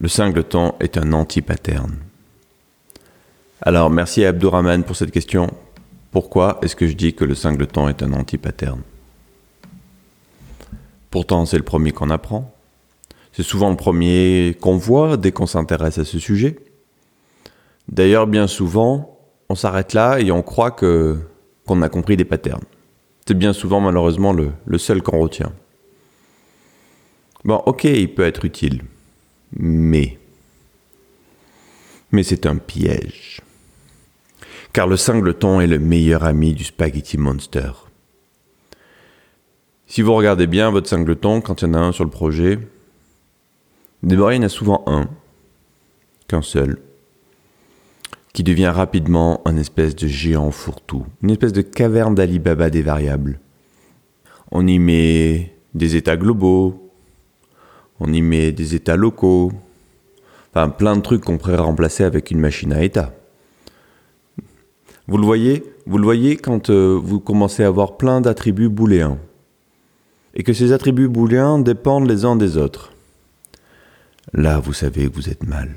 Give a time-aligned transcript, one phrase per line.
[0.00, 1.94] Le singleton est un anti-pattern.
[3.60, 5.52] Alors, merci à Abdourahman pour cette question.
[6.10, 8.80] Pourquoi est-ce que je dis que le singleton est un anti-pattern
[11.10, 12.50] Pourtant, c'est le premier qu'on apprend.
[13.32, 16.58] C'est souvent le premier qu'on voit dès qu'on s'intéresse à ce sujet.
[17.88, 19.18] D'ailleurs, bien souvent,
[19.50, 21.18] on s'arrête là et on croit que
[21.66, 22.64] qu'on a compris des patterns.
[23.28, 25.52] C'est bien souvent, malheureusement, le, le seul qu'on retient.
[27.44, 28.82] Bon, ok, il peut être utile,
[29.52, 30.18] mais...
[32.12, 33.40] Mais c'est un piège.
[34.72, 37.72] Car le singleton est le meilleur ami du spaghetti monster.
[39.86, 42.58] Si vous regardez bien votre singleton, quand il y en a un sur le projet,
[44.02, 45.08] d'abord il y en a souvent un,
[46.28, 46.78] qu'un seul,
[48.32, 53.40] qui devient rapidement un espèce de géant fourre-tout, une espèce de caverne d'Alibaba des variables.
[54.52, 56.89] On y met des états globaux,
[58.00, 59.52] on y met des états locaux,
[60.52, 63.14] enfin plein de trucs qu'on pourrait remplacer avec une machine à état.
[65.06, 69.18] Vous le voyez, vous le voyez quand euh, vous commencez à avoir plein d'attributs booléens
[70.34, 72.92] et que ces attributs booléens dépendent les uns des autres.
[74.32, 75.74] Là, vous savez que vous êtes mal.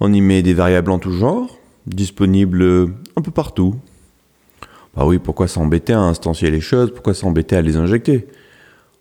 [0.00, 3.76] On y met des variables en tout genre, disponibles un peu partout.
[4.96, 6.92] Bah oui, pourquoi s'embêter à instancier les choses?
[6.92, 8.26] Pourquoi s'embêter à les injecter?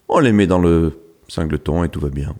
[0.09, 2.35] On les met dans le singleton et tout va bien.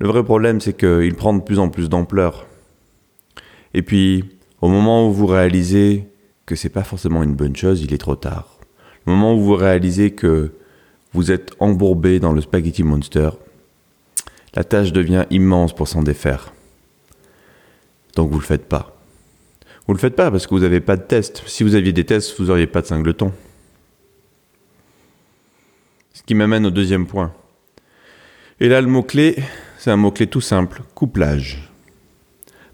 [0.00, 2.46] Le vrai problème, c'est qu'il prend de plus en plus d'ampleur.
[3.74, 6.08] Et puis, au moment où vous réalisez
[6.46, 8.58] que c'est pas forcément une bonne chose, il est trop tard.
[9.06, 10.52] Au moment où vous réalisez que
[11.12, 13.30] vous êtes embourbé dans le spaghetti monster,
[14.54, 16.52] la tâche devient immense pour s'en défaire.
[18.14, 18.96] Donc vous le faites pas.
[19.86, 21.42] Vous le faites pas parce que vous n'avez pas de test.
[21.46, 23.32] Si vous aviez des tests, vous n'auriez pas de singleton.
[26.12, 27.32] Ce qui m'amène au deuxième point.
[28.60, 29.36] Et là, le mot-clé,
[29.78, 31.70] c'est un mot-clé tout simple, couplage.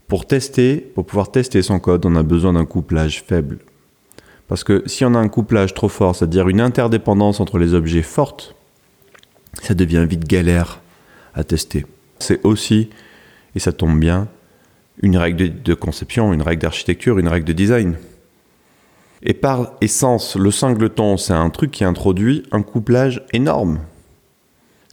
[0.09, 3.59] Pour tester, pour pouvoir tester son code, on a besoin d'un couplage faible.
[4.49, 8.03] Parce que si on a un couplage trop fort, c'est-à-dire une interdépendance entre les objets
[8.03, 8.55] forte,
[9.63, 10.81] ça devient vite galère
[11.35, 11.85] à tester.
[12.19, 12.89] C'est aussi,
[13.55, 14.29] et ça tombe bien,
[15.03, 17.97] une règle de, conception, une règle d'architecture, une règle de design.
[19.23, 23.81] Et par essence, le singleton, c'est un truc qui introduit un couplage énorme.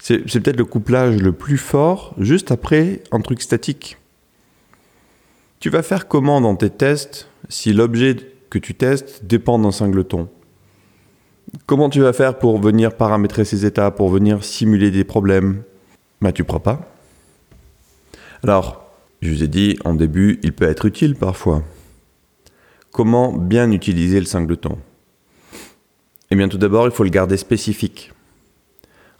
[0.03, 3.97] C'est peut-être le couplage le plus fort juste après un truc statique.
[5.59, 8.15] Tu vas faire comment dans tes tests si l'objet
[8.49, 10.27] que tu testes dépend d'un singleton
[11.67, 15.61] Comment tu vas faire pour venir paramétrer ces états, pour venir simuler des problèmes?
[16.19, 16.95] Bah tu crois pas.
[18.41, 18.91] Alors,
[19.21, 21.61] je vous ai dit en début, il peut être utile parfois.
[22.91, 24.79] Comment bien utiliser le singleton
[26.31, 28.11] Eh bien tout d'abord, il faut le garder spécifique.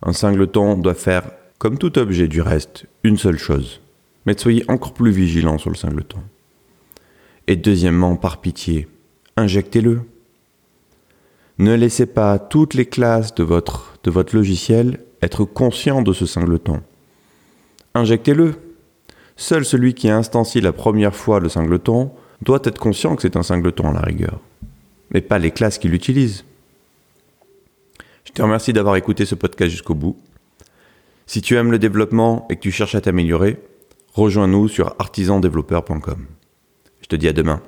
[0.04, 1.30] Un singleton doit faire,
[1.60, 3.82] comme tout objet du reste, une seule chose.
[4.26, 6.22] Mais soyez encore plus vigilant sur le singleton.
[7.48, 8.88] Et deuxièmement, par pitié,
[9.38, 10.02] injectez-le.
[11.60, 13.94] Ne laissez pas toutes les classes de votre,
[14.34, 16.82] logiciel être conscients de ce singleton.
[17.94, 18.56] Injectez-le.
[19.36, 22.12] Seul celui qui instancie la première fois le singleton
[22.42, 24.40] doit être conscient que c'est un singleton à la rigueur,
[25.12, 26.44] mais pas les classes qui l'utilisent.
[28.26, 30.18] Je te remercie d'avoir écouté ce podcast jusqu'au bout.
[31.26, 33.58] Si tu aimes le développement et que tu cherches à t'améliorer,
[34.14, 36.26] rejoins-nous sur artisandéveloppeur.com.
[37.02, 37.62] Je te dis à demain.